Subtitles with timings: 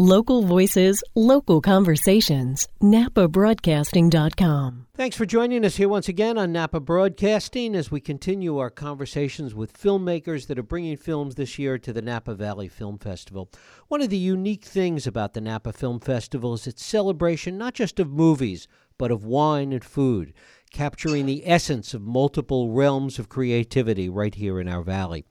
[0.00, 2.68] Local voices, local conversations.
[2.80, 4.86] NapaBroadcasting.com.
[4.94, 9.56] Thanks for joining us here once again on Napa Broadcasting as we continue our conversations
[9.56, 13.50] with filmmakers that are bringing films this year to the Napa Valley Film Festival.
[13.88, 17.98] One of the unique things about the Napa Film Festival is its celebration not just
[17.98, 18.68] of movies,
[18.98, 20.32] but of wine and food,
[20.70, 25.24] capturing the essence of multiple realms of creativity right here in our valley.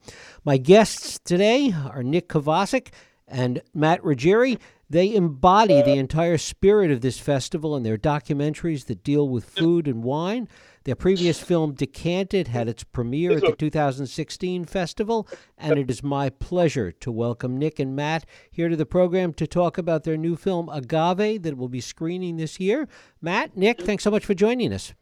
[0.44, 2.88] My guests today are Nick Kovacic
[3.28, 4.58] and Matt Ruggieri.
[4.90, 9.44] They embody the uh, entire spirit of this festival in their documentaries that deal with
[9.44, 10.48] food and wine.
[10.84, 15.28] Their previous film, Decanted, had its premiere at the 2016 festival,
[15.58, 19.46] and it is my pleasure to welcome Nick and Matt here to the program to
[19.46, 22.88] talk about their new film, Agave, that will be screening this year.
[23.20, 24.94] Matt, Nick, thanks so much for joining us.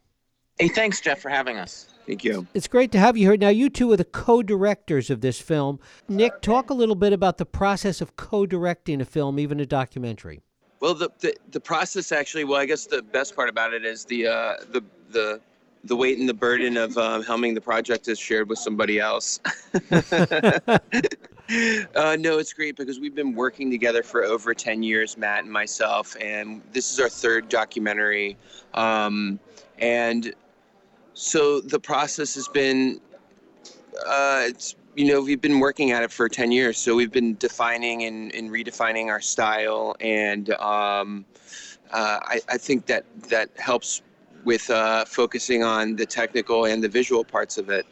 [0.58, 1.88] Hey, thanks, Jeff, for having us.
[2.06, 2.46] Thank you.
[2.54, 3.36] It's great to have you here.
[3.36, 5.80] Now, you two are the co directors of this film.
[6.08, 9.66] Nick, talk a little bit about the process of co directing a film, even a
[9.66, 10.42] documentary.
[10.80, 14.04] Well, the, the, the process actually, well, I guess the best part about it is
[14.04, 15.40] the uh, the the
[15.84, 19.40] the weight and the burden of um, helming the project is shared with somebody else.
[19.92, 20.78] uh,
[22.18, 26.16] no, it's great because we've been working together for over 10 years, Matt and myself,
[26.20, 28.36] and this is our third documentary.
[28.74, 29.38] Um,
[29.78, 30.34] and
[31.16, 33.00] so the process has been,
[34.06, 37.36] uh, it's you know we've been working at it for 10 years, so we've been
[37.36, 41.24] defining and, and redefining our style, and um,
[41.90, 44.02] uh, I, I think that that helps
[44.44, 47.86] with uh, focusing on the technical and the visual parts of it.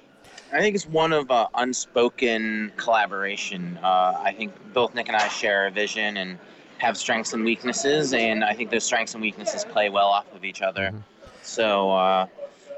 [0.53, 3.79] I think it's one of uh, unspoken collaboration.
[3.83, 6.39] Uh, I think both Nick and I share a vision and
[6.77, 10.45] have strengths and weaknesses, and I think those strengths and weaknesses play well off of
[10.45, 10.89] each other.
[10.89, 10.99] Mm-hmm.
[11.43, 12.27] So uh,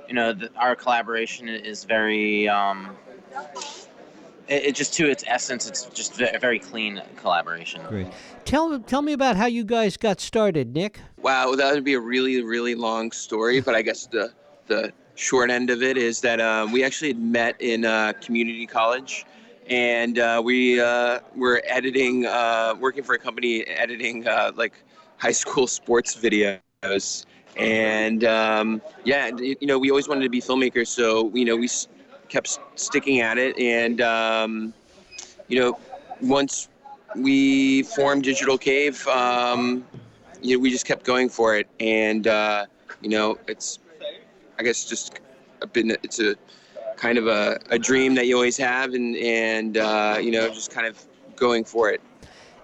[0.08, 2.96] you know, the, our collaboration is very, um,
[4.48, 7.82] it, it, just to its essence, it's just a very clean collaboration.
[7.88, 8.06] Great.
[8.44, 11.00] Tell tell me about how you guys got started, Nick.
[11.20, 14.32] Wow, that would be a really really long story, but I guess the
[14.68, 18.66] the short end of it is that uh, we actually had met in uh, community
[18.66, 19.26] college,
[19.68, 24.74] and uh, we uh, were editing, uh, working for a company editing uh, like
[25.16, 30.88] high school sports videos and um, yeah, you know, we always wanted to be filmmakers,
[30.88, 31.68] so you know, we
[32.28, 34.74] kept sticking at it, and um,
[35.48, 35.78] you know,
[36.20, 36.68] once
[37.16, 39.84] we formed Digital Cave, um,
[40.42, 42.66] you know, we just kept going for it, and uh,
[43.00, 43.78] you know, it's,
[44.58, 45.20] I guess, just
[45.62, 45.98] a bit.
[46.02, 46.36] It's a
[46.96, 50.70] kind of a, a dream that you always have, and and uh, you know, just
[50.70, 51.02] kind of
[51.36, 52.00] going for it.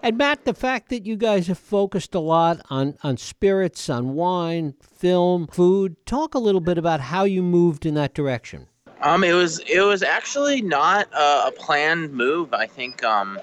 [0.04, 4.14] And Matt, the fact that you guys have focused a lot on, on spirits, on
[4.14, 8.66] wine, film, food, talk a little bit about how you moved in that direction.
[9.00, 12.52] Um, it was it was actually not a, a planned move.
[12.52, 13.38] I think um,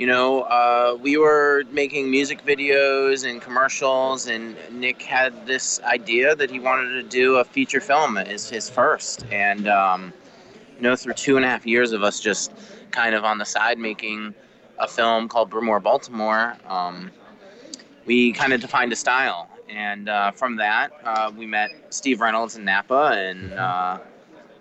[0.00, 6.34] you know, uh, we were making music videos and commercials, and Nick had this idea
[6.34, 9.26] that he wanted to do a feature film as his first.
[9.30, 10.14] And, um,
[10.76, 12.50] you know, through two and a half years of us just
[12.92, 14.34] kind of on the side making
[14.80, 17.10] a film called Brewmore Baltimore, um,
[18.06, 19.48] we kind of defined a style.
[19.68, 23.98] And uh, from that, uh, we met Steve Reynolds in Napa, and uh,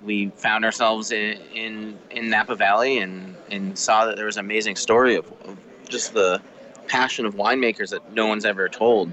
[0.03, 4.45] we found ourselves in, in, in Napa Valley and, and saw that there was an
[4.45, 5.57] amazing story of, of
[5.87, 6.39] just the
[6.87, 9.11] passion of winemakers that no one's ever told.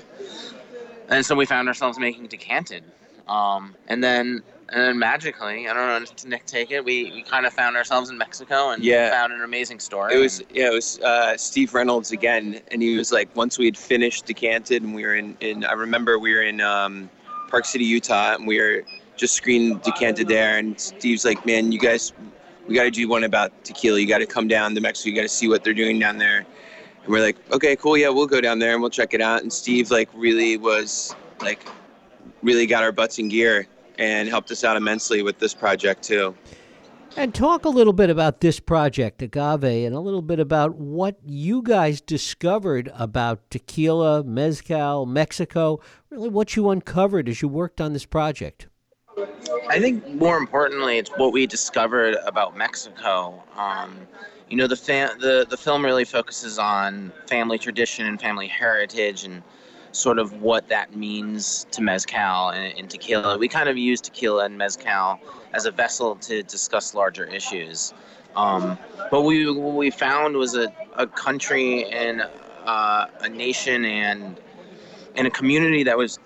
[1.09, 2.85] And so we found ourselves making Decanted.
[3.29, 6.85] Um, and then and then magically, I don't know, Nick take it.
[6.85, 9.11] We, we kind of found ourselves in Mexico and yeah.
[9.11, 10.15] found an amazing story.
[10.15, 13.67] It was yeah, it was uh, Steve Reynolds again, and he was like, once we
[13.67, 17.09] had finished decanted, and we were in, in I remember we were in um,
[17.49, 18.83] Park City, Utah, and we were
[19.17, 22.13] just screened decanted there, and Steve's like, man, you guys,
[22.67, 24.01] we got to do one about tequila.
[24.01, 25.11] You got to come down to Mexico.
[25.11, 26.39] You got to see what they're doing down there.
[26.39, 29.43] And we're like, okay, cool, yeah, we'll go down there and we'll check it out.
[29.43, 31.65] And Steve like really was like,
[32.43, 36.35] really got our butts in gear and helped us out immensely with this project too.
[37.19, 41.17] And talk a little bit about this project, Agave, and a little bit about what
[41.25, 45.81] you guys discovered about tequila, mezcal, Mexico,
[46.11, 48.67] really what you uncovered as you worked on this project.
[49.71, 53.43] I think more importantly, it's what we discovered about Mexico.
[53.57, 53.97] Um,
[54.51, 59.25] you know, the, fa- the the film really focuses on family tradition and family heritage,
[59.25, 59.43] and
[59.97, 63.39] sort of what that means to mezcal and, and, tequila.
[63.39, 65.19] We kind of use tequila and mezcal
[65.53, 67.95] as a vessel to discuss larger issues.
[68.37, 68.79] Um,
[69.11, 72.23] but we what we found was a, a country and
[72.67, 74.39] uh, a nation and
[75.15, 76.19] and a community that was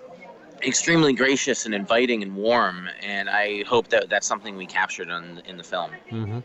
[0.63, 2.89] extremely gracious and inviting and warm.
[3.01, 5.91] And I hope that that's something we captured in, in the film.
[6.11, 6.39] Mm-hmm.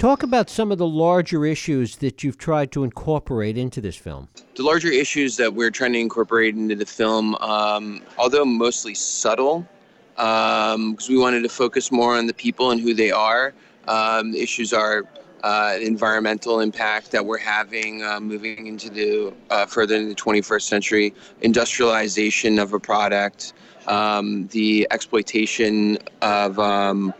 [0.00, 4.28] Talk about some of the larger issues that you've tried to incorporate into this film.
[4.54, 9.68] The larger issues that we're trying to incorporate into the film, um, although mostly subtle,
[10.16, 13.52] because um, we wanted to focus more on the people and who they are.
[13.88, 15.04] Um, the issues are
[15.44, 20.62] uh, environmental impact that we're having uh, moving into the uh, further into the 21st
[20.62, 23.52] century, industrialization of a product,
[23.86, 27.12] um, the exploitation of um,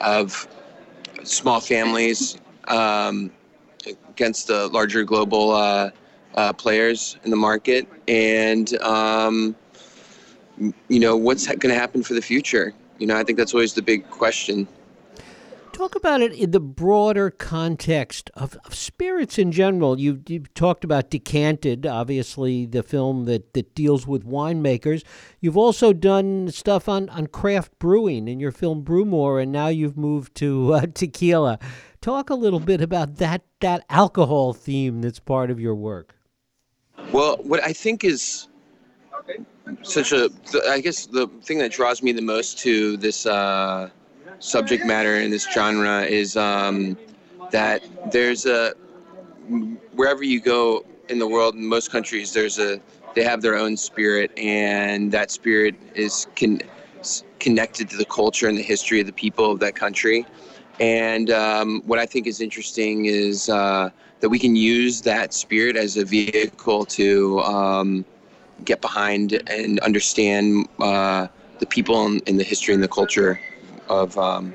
[0.00, 0.46] of
[1.24, 2.38] small families
[2.68, 3.30] um,
[4.08, 5.90] against the larger global uh,
[6.34, 9.56] uh, players in the market, and um,
[10.88, 12.74] you know what's going to happen for the future.
[12.98, 14.68] You know, I think that's always the big question.
[15.80, 19.98] Talk about it in the broader context of, of spirits in general.
[19.98, 25.02] You've, you've, talked about Decanted, obviously the film that, that deals with winemakers.
[25.40, 29.96] You've also done stuff on, on craft brewing in your film Brewmore, and now you've
[29.96, 31.58] moved to uh, tequila.
[32.02, 36.14] Talk a little bit about that that alcohol theme that's part of your work.
[37.10, 38.48] Well, what I think is
[39.80, 40.28] such a,
[40.68, 43.24] I guess the thing that draws me the most to this.
[43.24, 43.88] Uh,
[44.40, 46.96] subject matter in this genre is um,
[47.52, 48.74] that there's a
[49.94, 52.80] wherever you go in the world in most countries there's a
[53.14, 56.60] they have their own spirit and that spirit is con-
[57.38, 60.24] connected to the culture and the history of the people of that country.
[60.78, 63.90] And um, what i think is interesting is uh,
[64.20, 68.04] that we can use that spirit as a vehicle to um,
[68.64, 71.26] get behind and understand uh,
[71.58, 73.38] the people and, and the history and the culture
[73.90, 74.54] of um,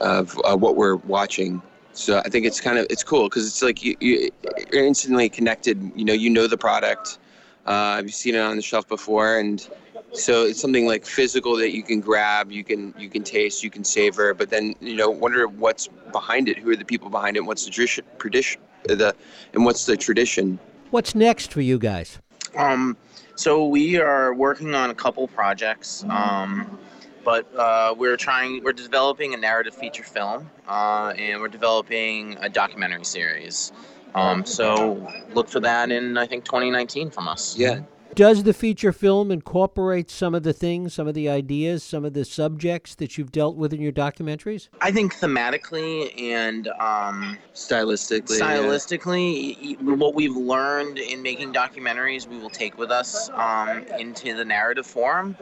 [0.00, 1.62] of uh, what we're watching.
[1.92, 4.30] So I think it's kind of it's cool because it's like you, you
[4.72, 5.92] are instantly connected.
[5.94, 7.18] You know, you know the product.
[7.66, 9.68] Uh, you've seen it on the shelf before, and
[10.12, 13.70] so it's something like physical that you can grab, you can you can taste, you
[13.70, 14.34] can savor.
[14.34, 16.58] But then you know, wonder what's behind it.
[16.58, 17.40] Who are the people behind it?
[17.40, 17.70] What's the
[18.18, 18.60] tradition?
[18.84, 19.14] The
[19.52, 20.58] and what's the tradition?
[20.90, 22.18] What's next for you guys?
[22.56, 22.96] Um,
[23.34, 26.04] so we are working on a couple projects.
[26.08, 26.78] Um,
[27.26, 32.48] but uh, we're trying we're developing a narrative feature film uh, and we're developing a
[32.48, 33.72] documentary series.
[34.14, 37.58] Um, so look for that in i think 2019 from us.
[37.58, 37.80] Yeah
[38.16, 42.14] does the feature film incorporate some of the things, some of the ideas, some of
[42.14, 44.68] the subjects that you've dealt with in your documentaries?
[44.80, 49.94] I think thematically and um, stylistically, stylistically, yeah.
[49.94, 54.86] what we've learned in making documentaries, we will take with us um, into the narrative
[54.86, 55.36] form.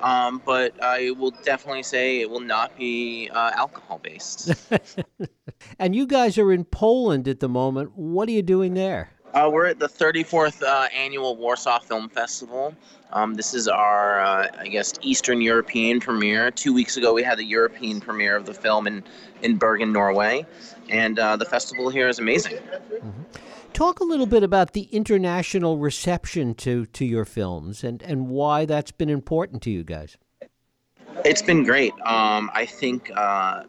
[0.00, 4.52] Um, but I will definitely say it will not be uh, alcohol based.
[5.78, 7.96] and you guys are in Poland at the moment.
[7.96, 9.10] What are you doing there?
[9.34, 12.74] Uh, we're at the 34th uh, annual Warsaw Film Festival.
[13.12, 16.50] Um, this is our, uh, I guess, Eastern European premiere.
[16.50, 19.04] Two weeks ago, we had the European premiere of the film in,
[19.42, 20.46] in Bergen, Norway.
[20.88, 22.56] And uh, the festival here is amazing.
[22.56, 23.22] Mm-hmm.
[23.72, 28.64] Talk a little bit about the international reception to, to your films and, and why
[28.64, 30.16] that's been important to you guys.
[31.24, 31.92] It's been great.
[32.04, 33.64] Um, I think uh,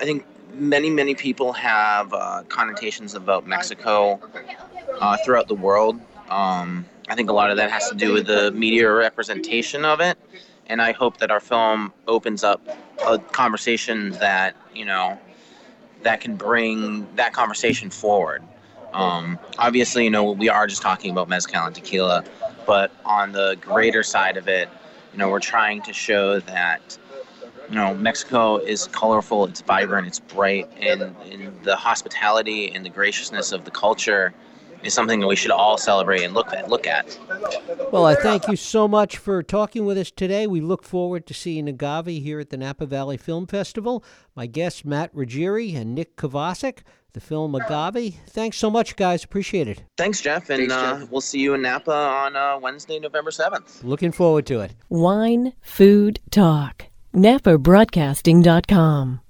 [0.00, 0.24] I think
[0.54, 4.20] many many people have uh, connotations about Mexico
[5.00, 6.00] uh, throughout the world.
[6.28, 10.00] Um, I think a lot of that has to do with the media representation of
[10.00, 10.16] it,
[10.66, 12.66] and I hope that our film opens up
[13.06, 15.18] a conversation that you know
[16.02, 18.42] that can bring that conversation forward.
[18.92, 22.24] Um, obviously, you know we are just talking about mezcal and tequila,
[22.66, 24.68] but on the greater side of it,
[25.12, 26.96] you know we're trying to show that
[27.68, 32.90] you know Mexico is colorful, it's vibrant, it's bright, and, and the hospitality and the
[32.90, 34.32] graciousness of the culture
[34.84, 36.68] is something that we should all celebrate and look at.
[36.68, 37.18] Look at.
[37.92, 40.46] Well, I thank you so much for talking with us today.
[40.46, 44.04] We look forward to seeing Agave here at the Napa Valley Film Festival.
[44.34, 46.78] My guests Matt Ruggieri and Nick Kovacic.
[47.12, 48.16] The film Agave.
[48.26, 49.22] Thanks so much, guys.
[49.22, 49.84] Appreciate it.
[49.96, 51.02] Thanks, Jeff, and Thanks, Jeff.
[51.02, 53.84] Uh, we'll see you in Napa on uh, Wednesday, November seventh.
[53.84, 54.74] Looking forward to it.
[54.88, 56.86] Wine, food, talk.
[57.14, 59.20] NapaBroadcasting.com.